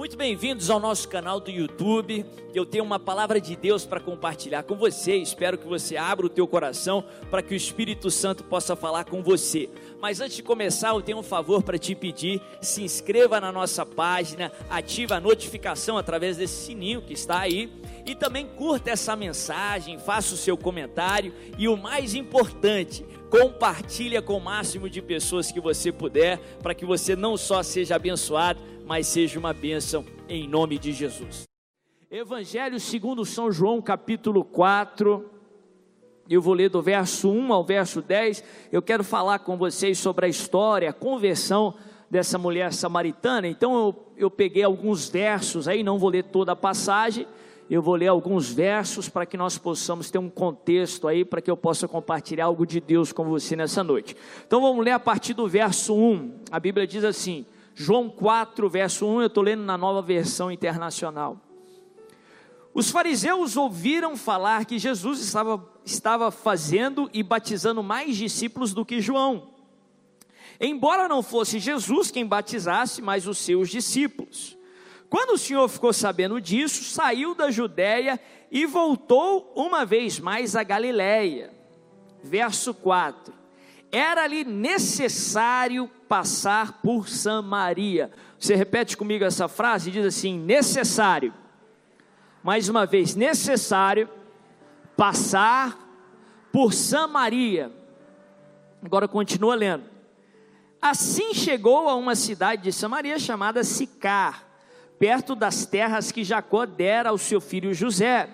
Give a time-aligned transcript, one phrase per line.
[0.00, 2.24] Muito bem-vindos ao nosso canal do YouTube.
[2.54, 5.14] Eu tenho uma palavra de Deus para compartilhar com você.
[5.16, 9.22] Espero que você abra o teu coração para que o Espírito Santo possa falar com
[9.22, 9.68] você.
[10.00, 12.40] Mas antes de começar, eu tenho um favor para te pedir.
[12.62, 17.70] Se inscreva na nossa página, ative a notificação através desse sininho que está aí
[18.06, 24.38] e também curta essa mensagem, faça o seu comentário e o mais importante, compartilha com
[24.38, 28.60] o máximo de pessoas que você puder, para que você não só seja abençoado,
[28.90, 31.44] mas seja uma bênção em nome de Jesus.
[32.10, 35.30] Evangelho segundo São João, capítulo 4.
[36.28, 38.42] Eu vou ler do verso 1 ao verso 10.
[38.72, 41.72] Eu quero falar com vocês sobre a história, a conversão
[42.10, 43.46] dessa mulher samaritana.
[43.46, 47.28] Então eu, eu peguei alguns versos aí, não vou ler toda a passagem.
[47.70, 51.48] Eu vou ler alguns versos para que nós possamos ter um contexto aí, para que
[51.48, 54.16] eu possa compartilhar algo de Deus com você nessa noite.
[54.44, 56.40] Então vamos ler a partir do verso 1.
[56.50, 61.38] A Bíblia diz assim: João 4, verso 1, eu estou lendo na nova versão internacional.
[62.72, 69.00] Os fariseus ouviram falar que Jesus estava, estava fazendo e batizando mais discípulos do que
[69.00, 69.48] João.
[70.60, 74.56] Embora não fosse Jesus quem batizasse, mas os seus discípulos.
[75.08, 80.62] Quando o Senhor ficou sabendo disso, saiu da Judéia e voltou uma vez mais a
[80.62, 81.52] Galiléia.
[82.22, 83.40] Verso 4
[83.92, 88.10] era-lhe necessário passar por Samaria.
[88.36, 89.92] Você repete comigo essa frase?
[89.92, 91.32] Diz assim: necessário.
[92.42, 94.10] Mais uma vez, necessário
[94.96, 95.78] passar
[96.52, 97.70] por Samaria.
[98.84, 99.84] Agora continua lendo.
[100.82, 104.44] Assim chegou a uma cidade de Samaria chamada Sicar,
[104.98, 108.28] perto das terras que Jacó dera ao seu filho José.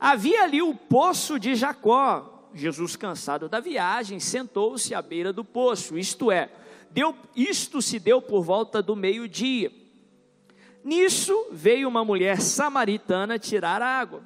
[0.00, 5.98] Havia ali o poço de Jacó Jesus, cansado da viagem, sentou-se à beira do poço,
[5.98, 6.50] isto é,
[6.90, 9.72] deu, isto se deu por volta do meio-dia.
[10.84, 14.22] Nisso veio uma mulher samaritana tirar água.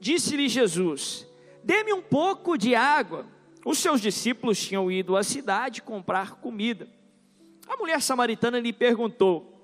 [0.00, 1.26] Disse-lhe Jesus:
[1.62, 3.26] Dê-me um pouco de água.
[3.64, 6.88] Os seus discípulos tinham ido à cidade comprar comida.
[7.68, 9.58] A mulher samaritana lhe perguntou: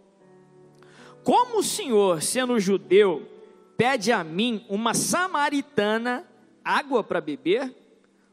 [1.23, 3.29] Como o senhor, sendo judeu,
[3.77, 6.27] pede a mim, uma samaritana,
[6.69, 7.75] água para beber?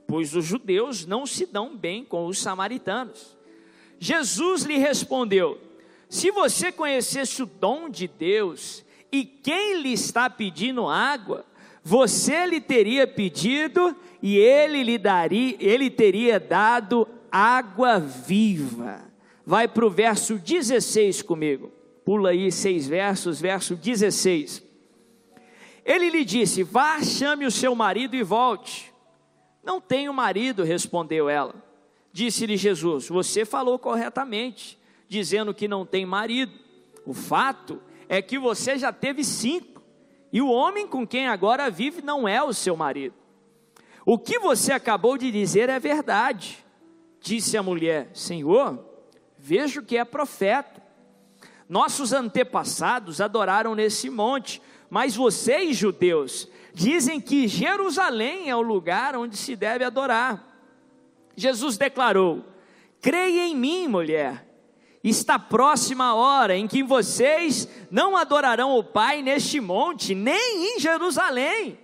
[0.06, 3.38] Pois os judeus não se dão bem com os samaritanos.
[3.97, 5.59] Jesus lhe respondeu:
[6.09, 11.45] Se você conhecesse o dom de Deus e quem lhe está pedindo água,
[11.81, 19.01] você lhe teria pedido e ele lhe daria, ele teria dado água viva.
[19.45, 21.72] Vai para o verso 16 comigo.
[22.03, 24.65] Pula aí seis versos, verso 16.
[25.85, 28.91] Ele lhe disse: Vá, chame o seu marido e volte.
[29.63, 31.53] Não tenho marido, respondeu ela.
[32.12, 36.51] Disse-lhe Jesus: Você falou corretamente, dizendo que não tem marido.
[37.06, 37.79] O fato
[38.09, 39.84] é que você já teve cinco,
[40.34, 43.13] e o homem com quem agora vive não é o seu marido.
[44.03, 46.66] O que você acabou de dizer é verdade.
[47.22, 48.84] Disse a mulher: Senhor,
[49.38, 50.84] vejo que é profeta.
[51.68, 59.38] Nossos antepassados adoraram nesse monte mas vocês, judeus, dizem que Jerusalém é o lugar onde
[59.38, 60.56] se deve adorar.
[61.35, 62.44] Jesus declarou:
[63.01, 64.45] Creia em mim, mulher.
[65.03, 70.79] Está próxima a hora em que vocês não adorarão o Pai neste monte, nem em
[70.79, 71.78] Jerusalém.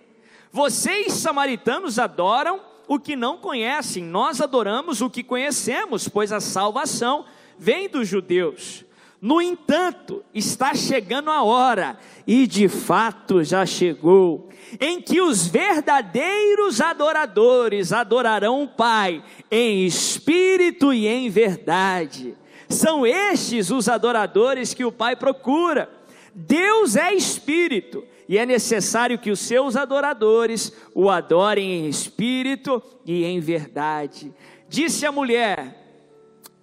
[0.52, 7.26] Vocês, samaritanos, adoram o que não conhecem, nós adoramos o que conhecemos, pois a salvação
[7.58, 8.84] vem dos judeus.
[9.22, 11.96] No entanto, está chegando a hora,
[12.26, 14.50] e de fato já chegou,
[14.80, 22.36] em que os verdadeiros adoradores adorarão o Pai em espírito e em verdade.
[22.68, 25.88] São estes os adoradores que o Pai procura.
[26.34, 33.24] Deus é espírito, e é necessário que os seus adoradores o adorem em espírito e
[33.24, 34.34] em verdade.
[34.68, 35.81] Disse a mulher: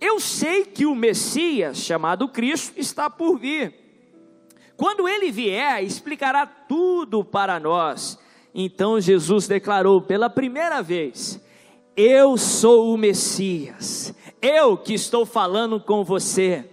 [0.00, 3.74] eu sei que o Messias, chamado Cristo, está por vir.
[4.76, 8.18] Quando ele vier, explicará tudo para nós.
[8.54, 11.40] Então Jesus declarou pela primeira vez:
[11.96, 16.64] Eu sou o Messias, eu que estou falando com você.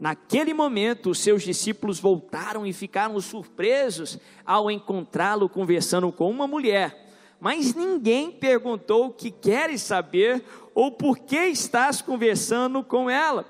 [0.00, 7.07] Naquele momento, os seus discípulos voltaram e ficaram surpresos ao encontrá-lo conversando com uma mulher
[7.40, 10.42] mas ninguém perguntou o que queres saber
[10.74, 13.44] ou por que estás conversando com ela.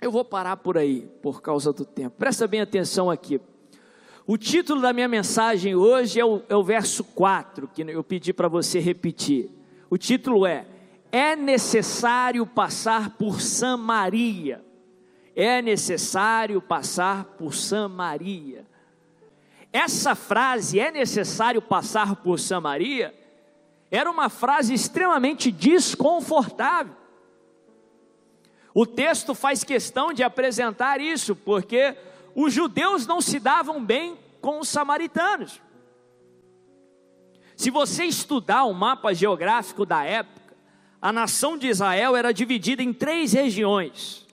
[0.00, 2.16] Eu vou parar por aí, por causa do tempo.
[2.18, 3.40] Presta bem atenção aqui.
[4.26, 8.32] O título da minha mensagem hoje é o, é o verso 4, que eu pedi
[8.32, 9.50] para você repetir.
[9.88, 10.66] O título é:
[11.12, 14.64] É necessário passar por Samaria.
[15.34, 18.66] é necessário passar por Samaria.
[19.76, 23.14] Essa frase, é necessário passar por Samaria,
[23.90, 26.96] era uma frase extremamente desconfortável.
[28.72, 31.94] O texto faz questão de apresentar isso, porque
[32.34, 35.60] os judeus não se davam bem com os samaritanos.
[37.54, 40.56] Se você estudar o mapa geográfico da época,
[41.02, 44.26] a nação de Israel era dividida em três regiões.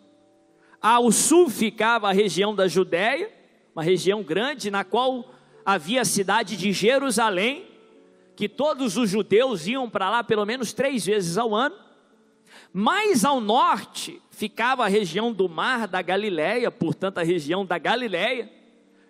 [0.82, 3.43] Ao sul ficava a região da Judéia,
[3.76, 5.34] uma região grande na qual
[5.66, 7.66] havia a cidade de Jerusalém,
[8.36, 11.76] que todos os judeus iam para lá pelo menos três vezes ao ano.
[12.72, 18.52] Mais ao norte ficava a região do mar da Galileia, portanto a região da Galileia.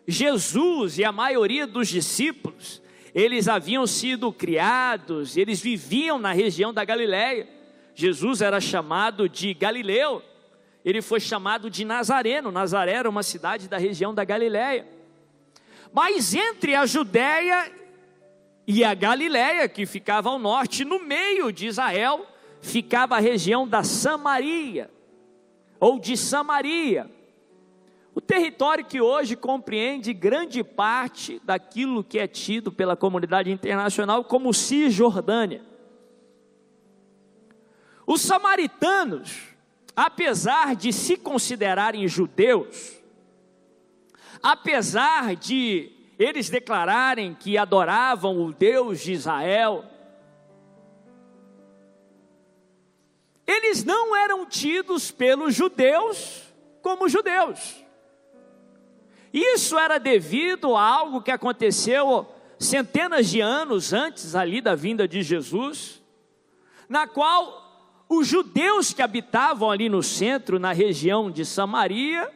[0.07, 2.81] Jesus e a maioria dos discípulos,
[3.15, 7.47] eles haviam sido criados, eles viviam na região da Galileia.
[7.95, 10.21] Jesus era chamado de Galileu,
[10.83, 12.51] ele foi chamado de Nazareno.
[12.51, 14.87] Nazaré era uma cidade da região da Galileia.
[15.93, 17.71] Mas entre a Judéia
[18.67, 22.25] e a Galileia, que ficava ao norte, no meio de Israel,
[22.61, 24.89] ficava a região da Samaria,
[25.79, 27.09] ou de Samaria.
[28.15, 34.53] O território que hoje compreende grande parte daquilo que é tido pela comunidade internacional como
[34.53, 35.61] Cisjordânia.
[38.05, 39.52] Os samaritanos,
[39.95, 42.99] apesar de se considerarem judeus,
[44.41, 49.85] apesar de eles declararem que adoravam o Deus de Israel,
[53.45, 56.43] eles não eram tidos pelos judeus
[56.81, 57.83] como judeus.
[59.33, 62.27] Isso era devido a algo que aconteceu
[62.59, 66.01] centenas de anos antes ali da vinda de Jesus,
[66.87, 67.62] na qual
[68.17, 72.29] os judeus que habitavam ali no centro, na região de Samaria,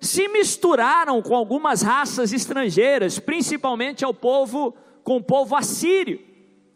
[0.00, 6.20] se misturaram com algumas raças estrangeiras, principalmente ao povo com o povo assírio.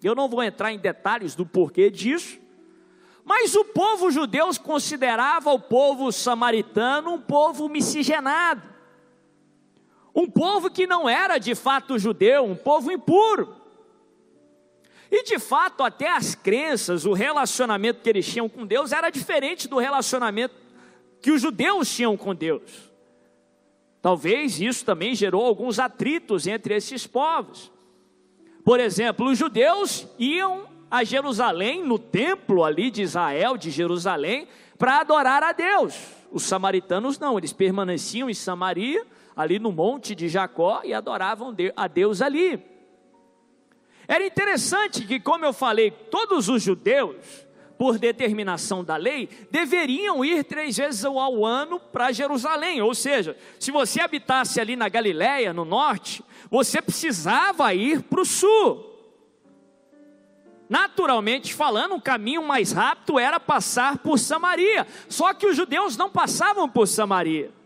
[0.03, 2.39] Eu não vou entrar em detalhes do porquê disso,
[3.25, 8.63] mas o povo judeu considerava o povo samaritano um povo miscigenado,
[10.15, 13.60] um povo que não era de fato judeu, um povo impuro.
[15.11, 19.67] E de fato, até as crenças, o relacionamento que eles tinham com Deus era diferente
[19.67, 20.55] do relacionamento
[21.21, 22.91] que os judeus tinham com Deus.
[24.01, 27.71] Talvez isso também gerou alguns atritos entre esses povos.
[28.65, 34.49] Por exemplo, os judeus iam a Jerusalém, no templo ali de Israel, de Jerusalém,
[34.79, 35.95] para adorar a Deus.
[36.33, 39.05] Os samaritanos não, eles permaneciam em Samaria,
[39.37, 42.63] ali no monte de Jacó, e adoravam a Deus ali.
[44.11, 47.15] Era interessante que, como eu falei, todos os judeus
[47.79, 52.83] por determinação da lei, deveriam ir três vezes ao ano para Jerusalém.
[52.83, 58.25] Ou seja, se você habitasse ali na Galiléia, no norte, você precisava ir para o
[58.25, 58.85] sul.
[60.69, 64.89] Naturalmente falando, o caminho mais rápido era passar por Samaria.
[65.09, 67.60] Só que os judeus não passavam por Samaria.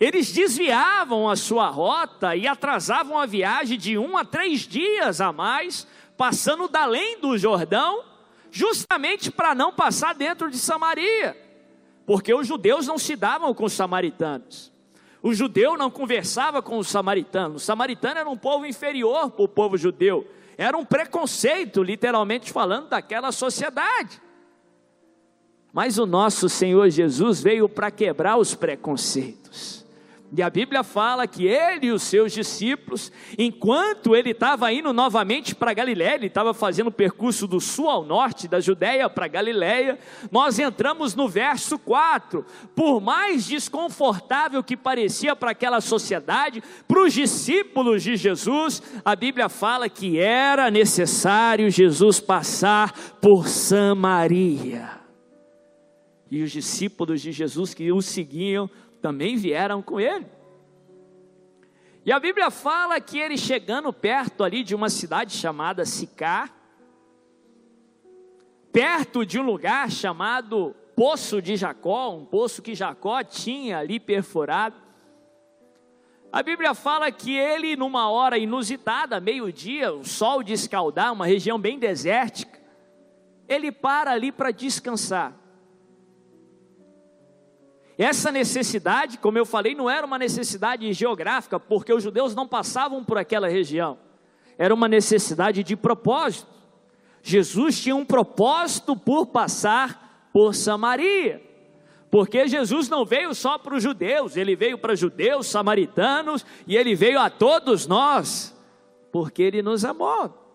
[0.00, 5.32] Eles desviavam a sua rota e atrasavam a viagem de um a três dias a
[5.32, 5.86] mais,
[6.16, 8.04] passando da além do Jordão
[8.50, 11.36] justamente para não passar dentro de Samaria,
[12.06, 14.72] porque os judeus não se davam com os samaritanos.
[15.22, 17.62] O judeu não conversava com os samaritanos.
[17.62, 20.26] O samaritano era um povo inferior para o povo judeu.
[20.56, 24.22] Era um preconceito, literalmente falando, daquela sociedade.
[25.72, 29.77] Mas o nosso Senhor Jesus veio para quebrar os preconceitos.
[30.36, 35.54] E a Bíblia fala que ele e os seus discípulos, enquanto ele estava indo novamente
[35.54, 39.98] para Galiléia, ele estava fazendo o percurso do sul ao norte, da Judéia para Galiléia,
[40.30, 42.44] nós entramos no verso 4.
[42.76, 49.48] Por mais desconfortável que parecia para aquela sociedade, para os discípulos de Jesus, a Bíblia
[49.48, 54.98] fala que era necessário Jesus passar por Samaria.
[56.30, 58.68] E os discípulos de Jesus que o seguiam
[59.00, 60.26] também vieram com ele.
[62.04, 66.48] E a Bíblia fala que ele chegando perto ali de uma cidade chamada Sicá,
[68.72, 74.76] perto de um lugar chamado Poço de Jacó, um poço que Jacó tinha ali perfurado.
[76.32, 81.58] A Bíblia fala que ele, numa hora inusitada, meio-dia, o sol de escaldar, uma região
[81.58, 82.58] bem desértica,
[83.46, 85.37] ele para ali para descansar.
[87.98, 93.04] Essa necessidade, como eu falei, não era uma necessidade geográfica, porque os judeus não passavam
[93.04, 93.98] por aquela região.
[94.56, 96.46] Era uma necessidade de propósito.
[97.20, 101.42] Jesus tinha um propósito por passar por Samaria.
[102.08, 106.94] Porque Jesus não veio só para os judeus, ele veio para judeus, samaritanos e ele
[106.94, 108.56] veio a todos nós,
[109.10, 110.47] porque ele nos amou.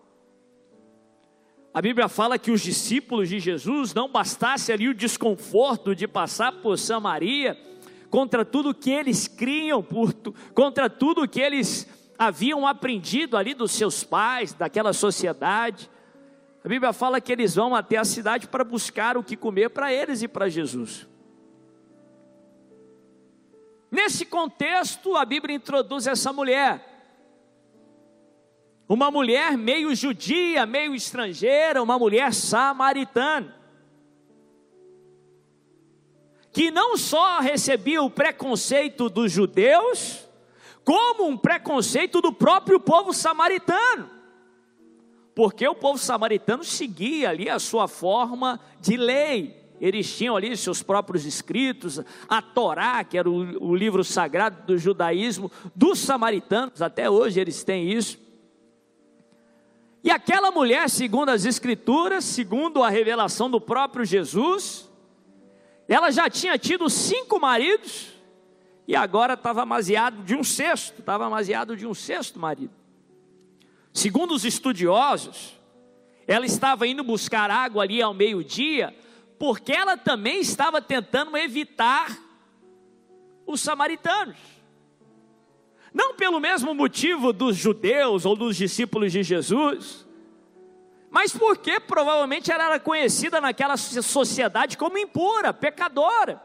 [1.74, 6.52] A Bíblia fala que os discípulos de Jesus não bastasse ali o desconforto de passar
[6.52, 7.58] por Samaria,
[8.08, 10.14] contra tudo que eles criam, por,
[10.54, 15.90] contra tudo que eles haviam aprendido ali dos seus pais, daquela sociedade.
[16.64, 19.92] A Bíblia fala que eles vão até a cidade para buscar o que comer para
[19.92, 21.08] eles e para Jesus.
[23.90, 26.93] Nesse contexto, a Bíblia introduz essa mulher.
[28.88, 33.54] Uma mulher meio judia, meio estrangeira, uma mulher samaritana.
[36.52, 40.24] Que não só recebia o preconceito dos judeus,
[40.84, 44.10] como um preconceito do próprio povo samaritano.
[45.34, 50.82] Porque o povo samaritano seguia ali a sua forma de lei, eles tinham ali seus
[50.82, 57.10] próprios escritos, a Torá, que era o, o livro sagrado do judaísmo, dos samaritanos, até
[57.10, 58.23] hoje eles têm isso.
[60.04, 64.86] E aquela mulher, segundo as escrituras, segundo a revelação do próprio Jesus,
[65.88, 68.12] ela já tinha tido cinco maridos
[68.86, 72.74] e agora estava amaziado de um sexto, estava amaziado de um sexto marido.
[73.94, 75.58] Segundo os estudiosos,
[76.26, 78.94] ela estava indo buscar água ali ao meio-dia
[79.38, 82.14] porque ela também estava tentando evitar
[83.46, 84.36] os samaritanos.
[86.24, 90.06] Pelo mesmo motivo dos judeus ou dos discípulos de Jesus,
[91.10, 96.42] mas porque provavelmente ela era conhecida naquela sociedade como impura, pecadora.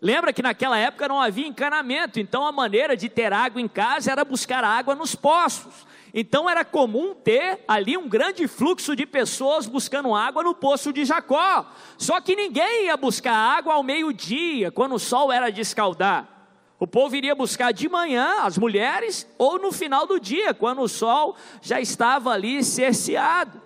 [0.00, 4.10] Lembra que naquela época não havia encanamento, então a maneira de ter água em casa
[4.10, 5.86] era buscar água nos poços.
[6.14, 11.04] Então era comum ter ali um grande fluxo de pessoas buscando água no poço de
[11.04, 11.70] Jacó.
[11.98, 16.41] Só que ninguém ia buscar água ao meio-dia, quando o sol era de escaldar.
[16.82, 20.88] O povo iria buscar de manhã, as mulheres, ou no final do dia, quando o
[20.88, 23.62] sol já estava ali cerceado.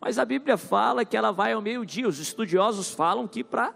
[0.00, 2.08] Mas a Bíblia fala que ela vai ao meio-dia.
[2.08, 3.72] Os estudiosos falam que para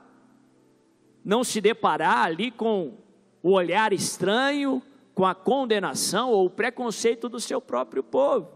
[1.24, 2.94] não se deparar ali com
[3.40, 4.82] o olhar estranho,
[5.14, 8.50] com a condenação ou o preconceito do seu próprio povo.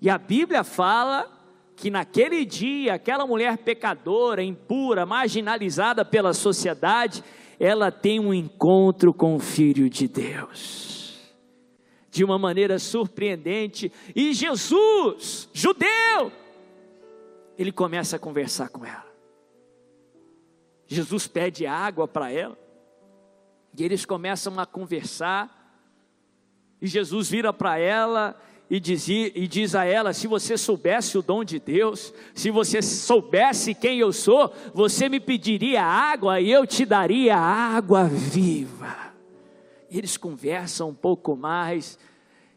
[0.00, 1.30] E a Bíblia fala
[1.76, 7.22] que naquele dia, aquela mulher pecadora, impura, marginalizada pela sociedade,
[7.62, 11.32] ela tem um encontro com o Filho de Deus.
[12.10, 16.32] De uma maneira surpreendente, e Jesus, judeu,
[17.56, 19.06] ele começa a conversar com ela.
[20.88, 22.58] Jesus pede água para ela.
[23.78, 25.78] E eles começam a conversar.
[26.80, 28.36] E Jesus vira para ela
[28.72, 32.80] e diz, e diz a ela: se você soubesse o dom de Deus, se você
[32.80, 39.12] soubesse quem eu sou, você me pediria água e eu te daria água viva.
[39.90, 41.98] Eles conversam um pouco mais.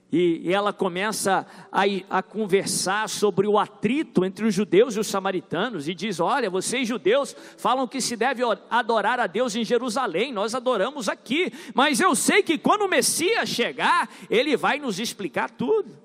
[0.09, 5.07] E, e ela começa a, a, conversar sobre o atrito entre os judeus e os
[5.07, 10.31] samaritanos, e diz: Olha, vocês judeus falam que se deve adorar a Deus em Jerusalém,
[10.31, 15.49] nós adoramos aqui, mas eu sei que quando o Messias chegar, ele vai nos explicar
[15.49, 16.04] tudo.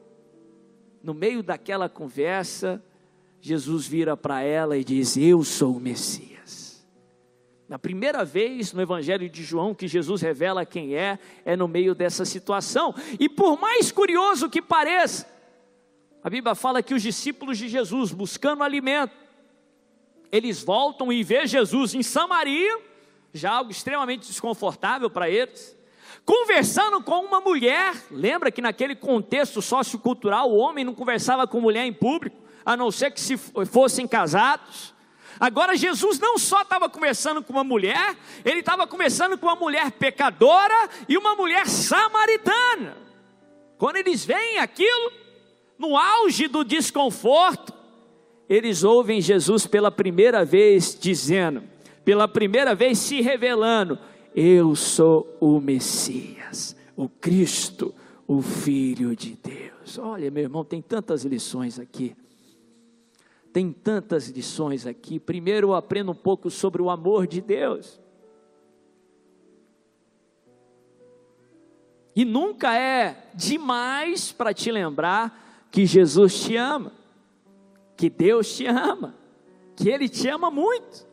[1.03, 2.83] No meio daquela conversa,
[3.41, 6.87] Jesus vira para ela e diz: Eu sou o Messias.
[7.69, 11.95] Na primeira vez no Evangelho de João que Jesus revela quem é, é no meio
[11.95, 12.95] dessa situação.
[13.19, 15.27] E por mais curioso que pareça,
[16.23, 19.15] a Bíblia fala que os discípulos de Jesus, buscando alimento,
[20.33, 22.79] eles voltam e vê Jesus em Samaria,
[23.33, 25.77] já algo extremamente desconfortável para eles,
[26.25, 27.95] conversando com uma mulher.
[28.11, 32.91] Lembra que naquele contexto sociocultural o homem não conversava com mulher em público, a não
[32.91, 34.95] ser que se fossem casados.
[35.39, 39.91] Agora, Jesus não só estava conversando com uma mulher, ele estava conversando com uma mulher
[39.93, 42.97] pecadora e uma mulher samaritana.
[43.79, 45.13] Quando eles veem aquilo,
[45.79, 47.73] no auge do desconforto,
[48.47, 51.63] eles ouvem Jesus pela primeira vez dizendo,
[52.05, 53.99] pela primeira vez se revelando:
[54.35, 57.95] Eu sou o Messias, o Cristo,
[58.27, 59.99] o Filho de Deus.
[59.99, 62.17] Olha, meu irmão, tem tantas lições aqui.
[63.53, 65.19] Tem tantas lições aqui.
[65.19, 68.01] Primeiro, eu aprendo um pouco sobre o amor de Deus.
[72.15, 76.93] E nunca é demais para te lembrar que Jesus te ama,
[77.97, 79.15] que Deus te ama,
[79.75, 81.07] que Ele te ama muito.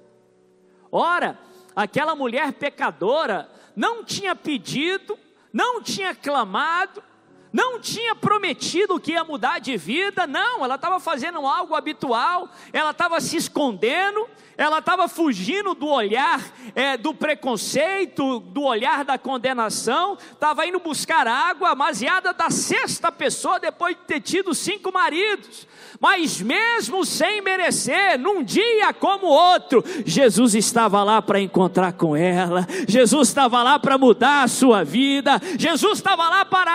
[0.92, 1.40] Ora,
[1.78, 5.16] aquela mulher pecadora não tinha pedido,
[5.54, 7.04] não tinha clamado,
[7.52, 12.92] não tinha prometido que ia mudar de vida, não, ela estava fazendo algo habitual, ela
[12.92, 14.28] estava se escondendo,
[14.58, 21.28] ela estava fugindo do olhar é, do preconceito, do olhar da condenação, estava indo buscar
[21.28, 25.68] água, amaziada da sexta pessoa depois de ter tido cinco maridos.
[26.00, 32.68] Mas mesmo sem merecer, num dia como outro, Jesus estava lá para encontrar com ela,
[32.88, 36.72] Jesus estava lá para mudar a sua vida, Jesus estava lá para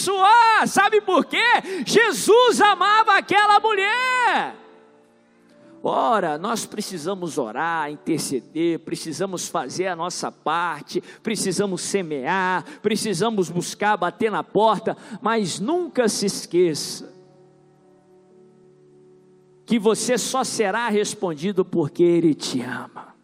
[0.00, 0.66] abençoar.
[0.66, 1.44] Sabe por quê?
[1.84, 4.56] Jesus amava aquela mulher.
[5.82, 14.30] Ora, nós precisamos orar, interceder, precisamos fazer a nossa parte, precisamos semear, precisamos buscar, bater
[14.30, 17.10] na porta, mas nunca se esqueça
[19.64, 23.14] que você só será respondido porque Ele te ama.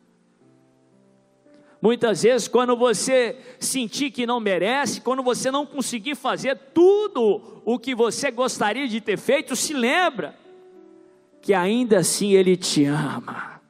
[1.81, 7.79] Muitas vezes, quando você sentir que não merece, quando você não conseguir fazer tudo o
[7.79, 10.35] que você gostaria de ter feito, se lembra
[11.43, 13.61] que ainda assim Ele te ama,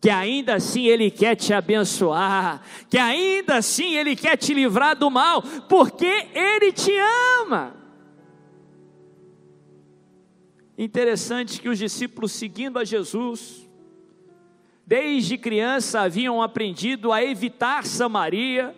[0.00, 5.10] que ainda assim Ele quer te abençoar, que ainda assim Ele quer te livrar do
[5.10, 6.92] mal, porque Ele te
[7.40, 7.74] ama.
[10.78, 13.65] Interessante que os discípulos, seguindo a Jesus,
[14.86, 18.74] desde criança haviam aprendido a evitar Samaria,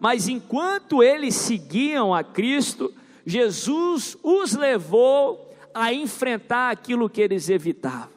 [0.00, 2.92] mas enquanto eles seguiam a Cristo,
[3.24, 8.16] Jesus os levou a enfrentar aquilo que eles evitavam.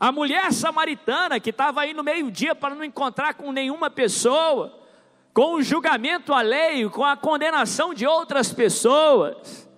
[0.00, 4.80] A mulher samaritana que estava aí no meio-dia para não encontrar com nenhuma pessoa,
[5.32, 9.68] com o julgamento alheio, com a condenação de outras pessoas,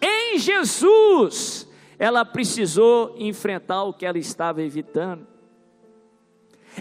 [0.00, 1.63] em Jesus,
[1.98, 5.26] ela precisou enfrentar o que ela estava evitando.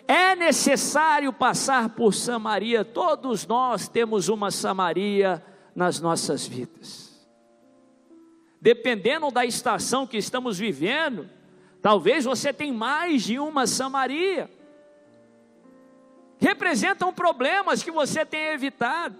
[0.08, 5.44] É necessário passar por Samaria, todos nós temos uma Samaria
[5.76, 7.14] nas nossas vidas
[8.64, 11.30] dependendo da estação que estamos vivendo,
[11.82, 14.50] talvez você tenha mais de uma Samaria.
[16.40, 19.18] Representam problemas que você tem evitado.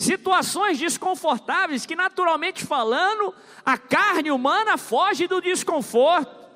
[0.00, 6.48] Situações desconfortáveis que, naturalmente falando, a carne humana foge do desconforto.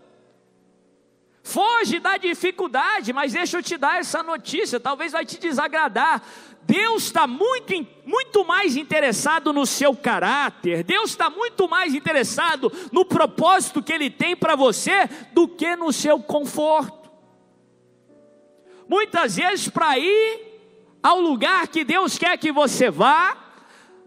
[1.43, 6.23] Foge da dificuldade, mas deixa eu te dar essa notícia, talvez vai te desagradar.
[6.63, 13.05] Deus está muito, muito mais interessado no seu caráter, Deus está muito mais interessado no
[13.05, 17.11] propósito que Ele tem para você do que no seu conforto.
[18.89, 20.54] Muitas vezes, para ir
[21.05, 23.37] ao lugar que Deus quer que você vá,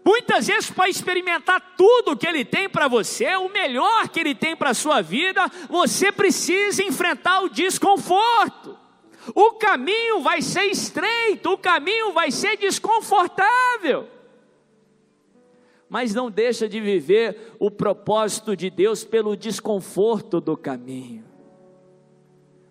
[0.04, 4.56] muitas vezes para experimentar tudo que Ele tem para você, o melhor que Ele tem
[4.56, 8.76] para a sua vida, você precisa enfrentar o desconforto.
[9.32, 14.08] O caminho vai ser estreito, o caminho vai ser desconfortável.
[15.88, 21.24] Mas não deixa de viver o propósito de Deus pelo desconforto do caminho.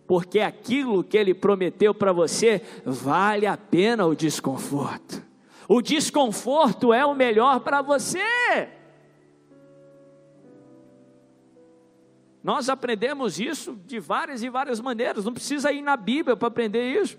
[0.07, 5.21] Porque aquilo que ele prometeu para você vale a pena o desconforto.
[5.67, 8.19] O desconforto é o melhor para você.
[12.41, 17.01] Nós aprendemos isso de várias e várias maneiras, não precisa ir na Bíblia para aprender
[17.01, 17.17] isso.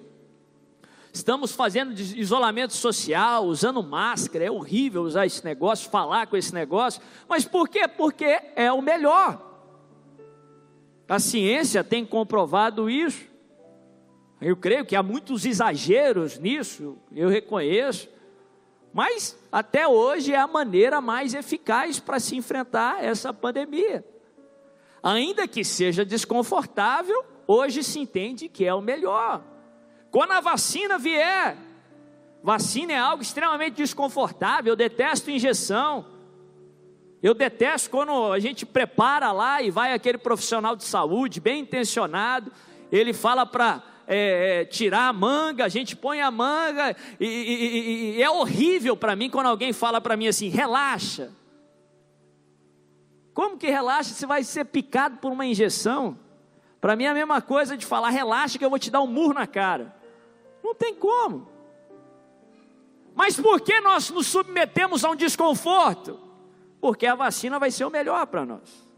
[1.12, 7.02] Estamos fazendo isolamento social, usando máscara, é horrível usar esse negócio, falar com esse negócio,
[7.28, 7.86] mas por quê?
[7.86, 9.47] Porque é o melhor.
[11.08, 13.26] A ciência tem comprovado isso.
[14.40, 18.08] Eu creio que há muitos exageros nisso, eu reconheço,
[18.92, 24.04] mas até hoje é a maneira mais eficaz para se enfrentar essa pandemia
[25.02, 29.42] ainda que seja desconfortável, hoje se entende que é o melhor.
[30.10, 31.56] Quando a vacina vier,
[32.42, 36.06] vacina é algo extremamente desconfortável, eu detesto injeção.
[37.22, 42.52] Eu detesto quando a gente prepara lá e vai aquele profissional de saúde, bem intencionado,
[42.92, 48.16] ele fala para é, é, tirar a manga, a gente põe a manga, e, e,
[48.16, 51.32] e é horrível para mim quando alguém fala para mim assim: relaxa,
[53.34, 54.14] como que relaxa?
[54.14, 56.18] Você vai ser picado por uma injeção?
[56.80, 59.08] Para mim é a mesma coisa de falar, relaxa que eu vou te dar um
[59.08, 59.94] murro na cara.
[60.62, 61.48] Não tem como.
[63.14, 66.27] Mas por que nós nos submetemos a um desconforto?
[66.80, 68.88] Porque a vacina vai ser o melhor para nós.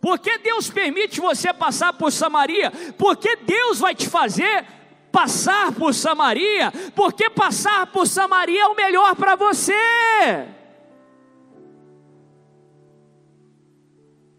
[0.00, 2.72] Por que Deus permite você passar por Samaria?
[2.96, 4.64] Porque Deus vai te fazer
[5.12, 6.72] passar por Samaria?
[6.94, 9.74] Porque passar por Samaria é o melhor para você.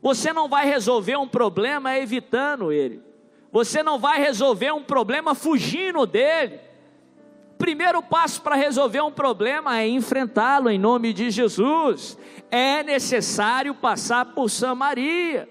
[0.01, 3.03] Você não vai resolver um problema evitando ele.
[3.51, 6.60] Você não vai resolver um problema fugindo dele.
[7.62, 12.17] Primeiro passo para resolver um problema é enfrentá-lo em nome de Jesus.
[12.50, 15.47] É necessário passar por Samaria.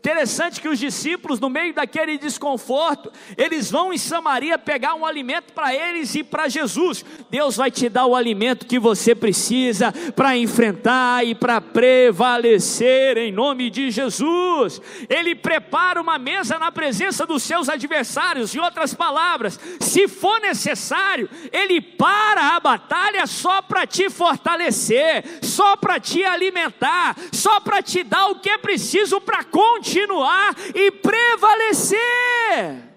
[0.00, 5.52] Interessante que os discípulos, no meio daquele desconforto, eles vão em Samaria pegar um alimento
[5.52, 7.04] para eles e para Jesus.
[7.28, 13.30] Deus vai te dar o alimento que você precisa para enfrentar e para prevalecer em
[13.30, 14.80] nome de Jesus.
[15.06, 18.54] Ele prepara uma mesa na presença dos seus adversários.
[18.54, 25.76] Em outras palavras, se for necessário, ele para a batalha só para te fortalecer, só
[25.76, 30.90] para te alimentar, só para te dar o que é preciso para continuar continuar e
[30.92, 32.89] prevalecer.